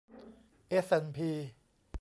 [0.69, 1.31] เอสแอนด์พี